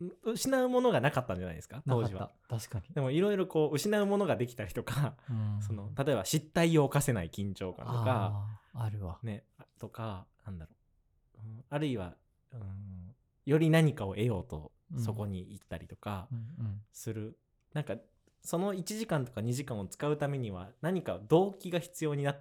[0.00, 1.82] う失うものがなかったんじゃないですか？
[1.88, 2.32] 当時は。
[2.48, 5.62] た確かに、でもいろいろこう失うものができたりとか、うん。
[5.62, 9.18] その例えば失態を犯せない緊張感とかあるわ。
[9.22, 9.44] ね
[9.78, 10.72] とかなんだろ
[11.38, 12.14] う、うんあるいは、
[12.52, 12.60] うん、
[13.46, 16.80] より何かを得ようとうんそこに行ったりとかうんうん。
[16.92, 17.38] する、
[17.74, 17.96] なんか
[18.42, 22.36] その1時間とか2時間を使うためには何か動機が必要にな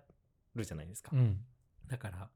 [0.54, 1.40] るじゃないですか、うん。
[1.88, 2.30] だから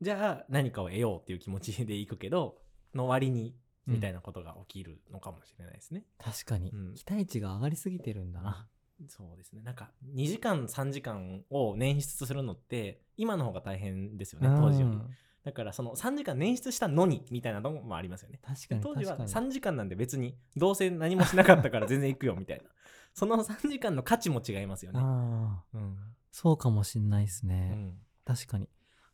[0.00, 2.58] じゃあ何かを得ようっていう気持ちで行くけど
[2.94, 3.54] の割に
[3.86, 6.94] みたいなことが起きるのかもしれないですね、確かに、うん。
[6.94, 8.68] 期待値が上がりすぎてるんだな、
[9.06, 9.62] そうですね。
[9.62, 15.10] なんか2時間3時間を捻出するのって今の方が大変ですよね当時より、うん
[15.46, 18.40] だからその3時間捻出したのにみたいなのもありますよね。
[18.44, 19.46] 確かに当時は確かに。
[19.46, 22.64] 3時間なんで別にどうせ何もしなかったから全然行くよみたいな。
[23.14, 24.98] その3時間の価値も違いますよね。
[25.00, 25.96] ああうん。
[26.32, 27.98] そうかもしんないですうね、ん。
[28.24, 28.68] 確かに。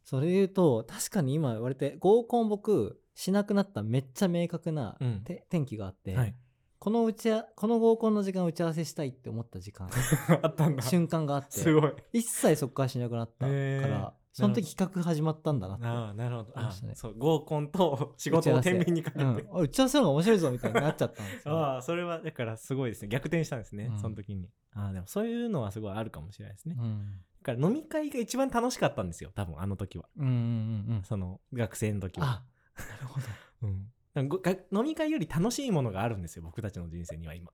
[0.05, 5.21] それで言うと確かに今言われて合コン僕しなくなっためっちゃ明確なうん。
[5.25, 6.35] て転機があって、はい。
[6.79, 9.91] この打ちあこの合コンの時間打ち合わせしたいって思った時間
[10.43, 10.83] あったんだ。
[10.83, 11.93] 瞬間があってすごい。
[12.15, 15.87] 一切そこからしなくなったから、その時企画始まったんだなって。
[15.87, 16.61] ああなるほど。
[16.87, 16.95] ね。
[16.95, 19.47] そう合コンと仕事を天秤にかけて、うん。
[19.53, 23.09] あ打ち合わせの方が面白いぞみたいになっちゃったんですよ、ああそれは だからすごいですね。
[23.09, 23.99] 逆転したんですね、うん。
[23.99, 24.49] その時に。
[24.73, 27.21] ああでもそういうのはすごいあるかもしれないですね、だうん。
[27.43, 30.09] から飲み会が一番楽しかったんですよ多分あの時は。
[30.17, 31.03] うんうんうんうん。
[31.05, 32.27] その学生の時は。
[32.27, 32.45] あ
[32.81, 33.27] なるほど。
[33.69, 33.93] うん。
[34.15, 37.51] 飲み会より楽しいものがあるんですよ僕たちの人生には今。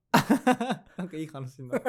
[0.96, 1.84] なんかいい話になる。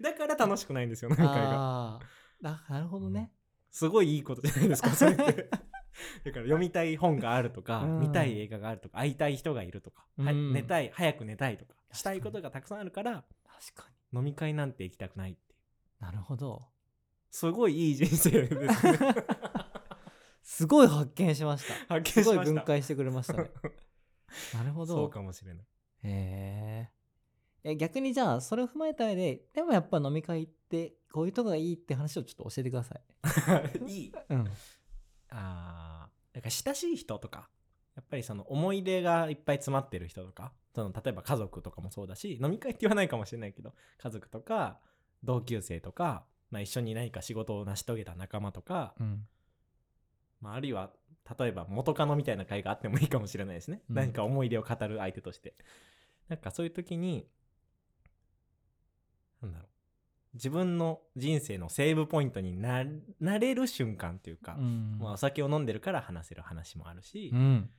[0.00, 1.96] だから楽しくないんですよ飲み会が。
[1.96, 2.04] あー。
[2.44, 3.32] あなるほどね、
[3.70, 5.22] すごいいいことじゃないですかそれって。
[5.22, 8.00] だから読みたい本があるとか、うん。
[8.00, 10.52] 見たい映画があるとか会いたい人がいるとか、はうん。
[10.52, 13.24] 寝たい早く寝たいとかしたいことがたくさんあるから
[13.72, 14.18] 確かに。
[14.18, 15.56] 飲み会なんて行きたくないってい
[16.00, 16.04] う。
[16.04, 16.66] なるほど。
[17.30, 18.68] すごいいい人生ですね。
[20.42, 21.94] すごい発見しました。
[21.94, 22.54] 発すごい見しました。
[22.54, 23.50] 分解してくれましたね。
[24.54, 24.94] なるほど。
[24.94, 25.64] そうかもしれない。
[25.64, 25.66] へ
[26.04, 26.77] え
[27.76, 33.00] 逆にじゃあそれを踏まえた上ででもやっぱ飲み会ってこういうとこがいいって話をちょっと教えてください。
[33.90, 34.12] いい。
[34.30, 34.48] うん。
[35.30, 37.48] あーだから親しい人とか
[37.96, 44.78] やっぱりその思い出がいっぱい詰まってる人とかその例えば家族とかもそうだし飲み会って言わないかもしれないけど家族とか
[45.24, 49.26] 同級生とか、まあ、一緒に何か仕事を成し遂げた仲間とか、うん。
[50.40, 50.92] まあ、あるいは
[51.38, 53.96] 例えば元カノみたいな会があってもいいかもしれないですね、うん。
[53.96, 55.54] 何か思い出を語る相手として。
[56.28, 57.26] なんかそういう時に
[59.42, 59.68] なんだろう。
[60.34, 62.84] 自分の人生のセーブポイントにな
[63.20, 64.98] なれる瞬間っていうか、うん。
[65.00, 67.70] まあ、お酒を飲んでるから話せる話もあるしう、ん。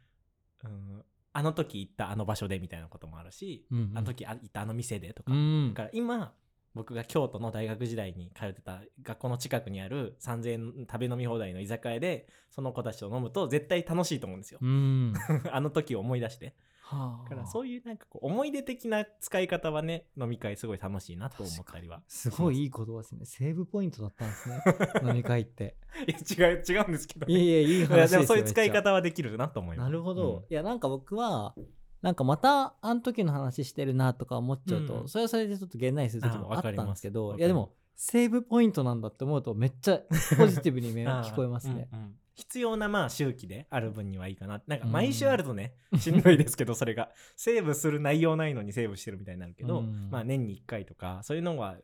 [0.63, 5.73] うんあの時行ったあの場所でみたいなこともあるし、うんあの時あ行ったあの店でとか、うん。
[5.73, 6.33] だから今
[6.73, 15.13] 僕が京都の大学時代に通ってた学校の近くにある3000円食べ飲み放題の居酒屋でその子たちと飲むと絶対楽しいと思うんですよ、うん。
[15.51, 16.55] あの時を思い出して
[16.95, 22.01] はだからそういうなんかこう思い出的な使い方はね飲み会すごい楽しいなと思ったりは。
[22.07, 23.25] すごいいい言葉ですね。
[23.25, 24.63] セーブポイントだったんですね。
[25.05, 25.75] 飲み会って。
[26.07, 29.85] いや違う違うんですけどいやいやいい話でもそういう使い方はできるなと思います。
[29.85, 31.55] なるほど、いやなんか僕は
[32.01, 35.07] なんかまたあの時の話してるなとか思っちゃうと、うん。
[35.07, 39.99] それはそれでちょっとげんなりする時あもあったんですけどいやでもセーブポイントなんだって思うとめっちゃ
[40.37, 41.89] ポジティブに聞こえますね。
[41.93, 44.61] うんうん必要なまあ周期である分にはいいかな。
[44.65, 44.91] なんかうん。
[44.91, 47.11] 毎週あるとね、 しんどいですけどそれが。
[47.35, 50.09] セーブする内容ないのにセーブしてるみたいになるけど、うん。
[50.09, 51.77] まあ年に1回とかそういうのは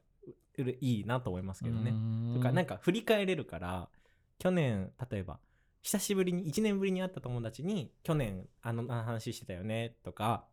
[0.58, 1.94] うういいなと思いますけどね。
[2.34, 3.90] とかなんかか振り返れるから
[4.40, 5.40] 去年例えば
[5.82, 10.46] 久しぶりに1年ぶりに会った友達に去年あのあの話してたよねとか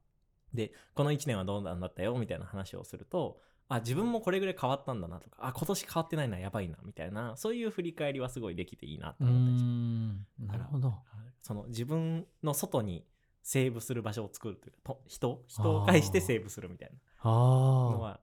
[0.52, 3.38] でこの1年はどうなんだったよみたいな話をすると
[3.68, 10.42] あ自分もこれぐらい変わったんだなとかあ今年変わってないなやばいなみたいなそういう振り返りはすごいできていいなと思ったりします。
[10.44, 10.94] んなるほど。
[11.40, 13.06] その自分の外に
[13.42, 16.90] セーブする場所を作るというかと人人を介してセーブするみたい
[17.24, 18.20] なのは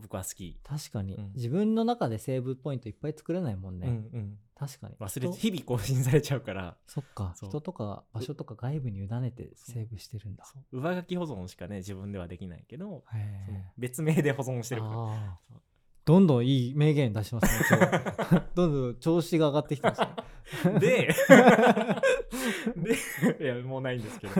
[0.00, 0.58] 僕は好き。
[0.64, 3.86] 確かに、うん自分の中でセーブポイントいっぱい作れないもんね。
[3.86, 4.94] うんうん、確かに。
[4.98, 6.76] 忘れ日々更新されちゃうから。
[6.86, 7.34] そっか。
[7.36, 10.44] 人とか場所とか外部に委ねてセーブしてるんだ。
[10.72, 13.04] 上書き保存しかね自分ではできないけど
[13.76, 15.38] 別名で保存してるから。
[16.06, 17.80] どんどんいい名言出しますね
[18.54, 20.78] どんどん調子が上がってきてますね。
[20.78, 21.14] で
[23.36, 24.32] でいやもうないんですけど。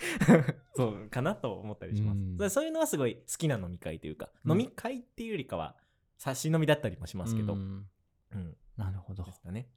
[0.76, 2.50] そうかなと思ったりします、うん。
[2.50, 4.52] そういうのはすごい好きな飲み会というか、うん。
[4.52, 5.76] 飲み会っていうよりかは
[6.18, 7.62] 差し飲みだったりもしますけど、ううん
[8.38, 9.24] んなるほど。
[9.24, 9.68] ですかね。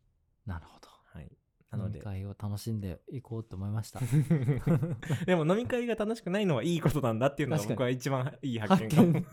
[0.45, 0.87] なるほど。
[1.13, 1.31] はい。
[1.71, 1.99] なので。
[1.99, 3.99] 飲み会を楽しんでいこうと思いました。
[5.25, 7.75] でも飲み会が楽しくないのはいいことなんだっていうのは確かに。
[7.75, 9.25] 僕は一番いい発見かも。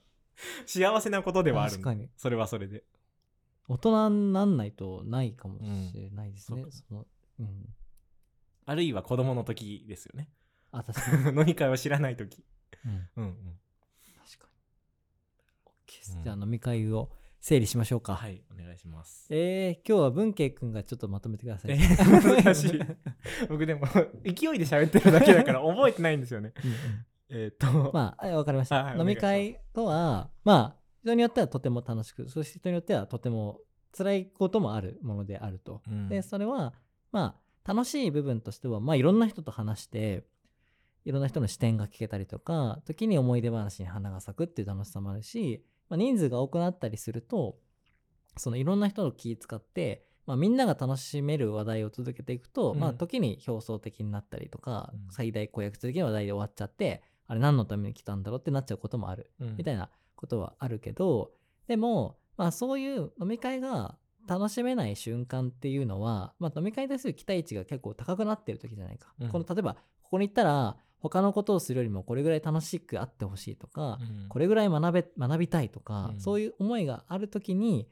[0.66, 1.72] 幸せなことではある。
[1.72, 2.08] 確かに。
[2.16, 2.84] それはそれで。
[3.68, 6.72] 大人になんないとないかもしれないですね、うん。
[6.72, 7.06] その
[7.38, 7.74] うん。
[8.66, 10.30] あるいは子供の時ですよね。
[10.72, 12.44] あ確かに、 飲み会を知らない時。
[12.84, 13.60] うん、うんうん。
[14.24, 15.72] 確かに。
[15.86, 18.14] OK です、うんじゃあ飲み会を整理しましょうか。
[18.14, 19.26] はいお願いします。
[19.30, 21.72] えー、今日は文慶くんがちょっとまとめてください。
[21.72, 22.80] え難しい。
[23.48, 23.86] 僕でも
[24.22, 26.52] 勢いで喋ってるだけだから覚えてないんですよね。
[26.62, 26.76] うんうん。
[27.42, 27.66] えっと。
[27.94, 28.76] まあ、はいわかりました。
[28.76, 33.60] はいはい飲み会とは、まあ、人によってはとても楽しく、そして人によってはとても
[33.96, 35.80] 辛いこともあるものであると。
[35.88, 36.08] うん。
[36.08, 36.74] で、それは、
[37.10, 40.24] まあ、楽しい部分としては、まあ、いろんな人と話して、
[41.06, 47.58] いろんな人の視点が聞けたりとか、時に思い出話に花が咲くっていう楽しさもあるし、まあ、人数が多くなったりすると、
[48.36, 52.78] そのいろんな人の気使って、まあ、みんなが楽しめる話題を続けていくと、うん。
[52.78, 55.00] まあ時に表層的になったりとか、うん。
[55.10, 59.56] 最大公約的な話題で終わっちゃってあれ何のために来たんだろうってなっちゃうこともある、うん。
[59.56, 61.32] みたいなことはあるけど
[61.66, 63.96] でも、まあ、そういう飲み会が
[64.28, 69.28] 楽しめない瞬間っていうのは、まあ、飲み会に対する期待値が結構高くなってる時じゃないか、うん。
[69.30, 74.28] この例えばここに行ったら他のことをするよりもこれぐらい楽しくあってほしいとか、うん。
[74.28, 76.20] これぐらい学べ学びたいとか、うん。
[76.20, 77.88] そういう思いがある時に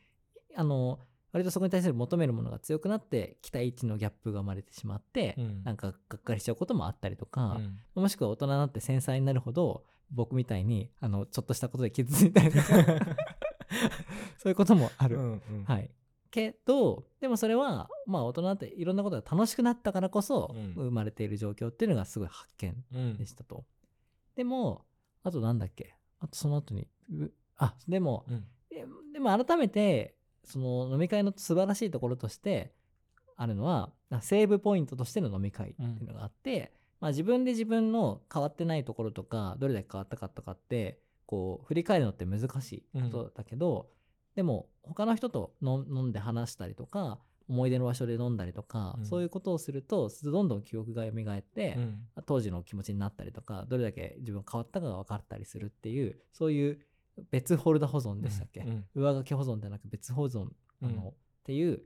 [0.54, 1.00] あの
[1.32, 5.64] 割とそこに対する求めるものが強くなって期待値のギャップが生まれてしまって、うん。
[5.64, 7.58] なんかがっかりしちゃうこともあったりとか、
[7.96, 8.02] うん。
[8.02, 12.64] もしくは大人になって繊細になるほど僕みたいにあのちょっとしたことで傷ついたりとか
[14.38, 15.16] そういうこともある。
[15.16, 15.64] うんうん。
[15.64, 15.90] はい、
[16.30, 20.72] けどでもそれはまあ大人っていろんなことが楽しくなったからこそうん。
[20.74, 23.16] 生まれている状況っていうのがすごい発見うん。
[23.16, 23.64] でしたと。
[24.36, 24.84] でも
[25.22, 25.94] あとなんだっけ？
[26.20, 28.44] あとその後にうあでもうん。
[28.70, 30.14] ででも改めて
[30.44, 32.72] その飲み会の素晴らしいところとして
[33.36, 43.90] あるのはセーブポイントとしての飲み会っていうのがあって、まあ、自分で自分の変わってないところとかどれだけ変わったかとかってこう振り返るのって難しいことだけど、
[44.34, 49.06] でも他の人と飲飲んで話したりとか思い出の場所で飲んだりとか、うん。
[49.06, 51.98] そういうことをするとどんどん記憶が蘇って、うん。
[52.26, 56.78] 当時の気持ちになったりとかどれだけ自分変わったかが分かったりするっていうそういう
[57.30, 58.84] 別フォルダ保存でしたっけ、うん。
[58.94, 60.48] 上書き保存ではなく別保存
[60.82, 61.12] あの、うんっ
[61.48, 61.80] ていう、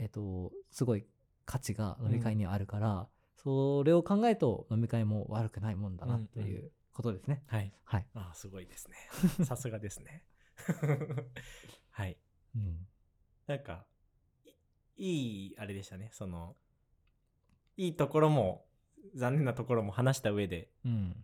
[0.00, 1.04] えっとすごい
[1.46, 7.44] 価値が飲み会にはあるから、それを考えると飲み会も悪くないもんだなということですね。
[7.46, 7.72] はい。
[7.84, 8.96] はい、ああすごいですね。
[9.46, 10.24] さすがですね。
[11.92, 12.16] はい
[12.56, 12.86] うん。
[13.46, 13.84] なんか
[14.96, 16.10] いいいあれでしたね。
[16.12, 16.54] その
[17.76, 18.64] いいところも
[19.14, 20.68] 残念なところも話した上で。
[20.84, 21.16] うん。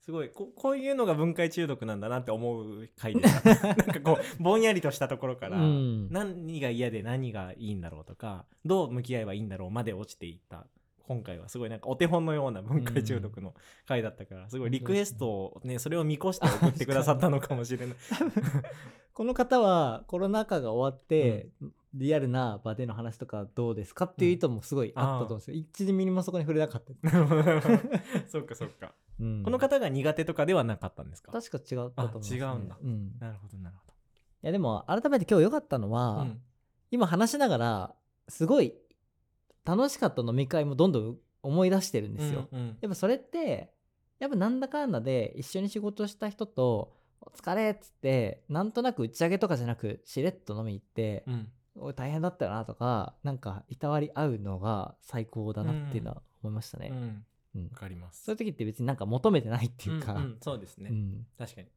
[0.00, 3.64] すごいここういうのが分解中毒なんだなって思う回でした。
[3.64, 6.08] なんかこうぼんやりとしたところから、うん。
[6.10, 10.66] 何が嫌で何がいいんだろうとかどう向き合えばいいんだろうまで落ちていった
[11.08, 13.54] 今回はすごいなんかお手本のような分解中毒の
[13.86, 17.96] 回だったからすごいリクエストをねそれを見越して送ってくださったのかもしれない。
[19.18, 21.48] この方はコロナ禍が終わって、
[21.92, 25.56] リアルな場での話とかどうですかっていう意図もすごいあったと思うんですよ。
[25.88, 27.10] 1ミリもそこに触れなかった。
[28.30, 28.94] そうかそうか。
[29.18, 31.32] うんこの方が苦手とかではなかったんですか？
[31.32, 32.44] 確か違ったと思います、ね。
[32.44, 35.94] あ違うんだうんなるほどなるほいやでも改めて今日良かったのど。
[35.94, 36.40] は、うん
[36.92, 37.94] 今話しながら
[38.28, 38.72] すごい
[39.64, 42.46] 楽しかった飲み会もどんどん思い出してるんですよ。
[42.52, 43.74] うんうんやっぱそれって
[44.20, 46.94] やっぱなんだかんだで一緒に仕事した人と
[47.34, 56.88] 「お疲れ」っつってなんとなく打ち上げとかじゃなくしれっと飲み行ってうん「おい大変だったよな」とかなんかいたわり合うのが最高だなっていうのは思いましたね。
[56.90, 57.24] うんうん
[57.72, 58.24] わかります。
[58.24, 61.68] そういう時って別になんか求めてないっていうか、んんそうですね、うん確かに。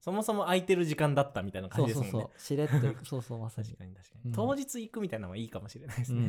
[0.00, 2.28] そもそも空いてる時間だったみたいな感そうそうじですもんね。
[2.32, 3.78] そうしれっと行く そうそうまさに確。
[3.78, 6.24] かに確かに、うん当日行くみたいなのはいいかもしれないですね。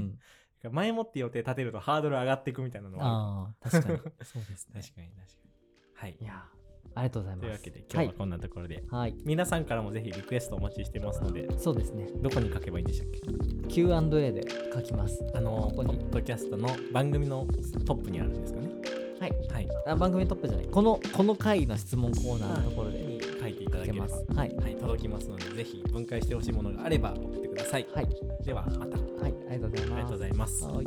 [0.63, 4.75] うん、前もって予定立てるとハードル上がっていくみたいなのはあああ確かにそうでする。
[4.75, 4.81] ね。
[4.81, 5.51] 確かに確かに。
[5.95, 6.23] はいい。
[6.23, 6.45] や
[6.95, 7.41] ありがとうございます。
[7.41, 12.07] というわけで今日はこんなところで、はい、はい、皆さんからもぜひリクエストお待ちしてますのでそうですね。
[12.21, 13.19] どこに書けばいいんでしたっけ
[13.67, 15.23] ？Q&A で書きます。
[15.33, 17.47] あのポここにッドキャストの番組の
[17.85, 18.69] トップにあるんですかね？
[19.19, 19.31] はい。
[19.51, 20.67] はいあ番組トップじゃない。
[20.67, 24.23] このこの回の質問コーナーのところでに書いていただけます。
[24.35, 24.55] はい。
[24.55, 28.07] はい、届きますのでぜひ分解してほしいものがあれば送ってくださいはい。
[28.45, 29.33] ではまたはい。
[29.49, 29.93] ありがとうございます。
[29.93, 30.85] ありがとうございますはい